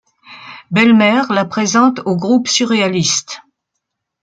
Bellmer 0.71 1.21
la 1.29 1.45
présente 1.45 1.99
au 2.07 2.15
groupe 2.17 2.47
surréaliste. 2.47 3.41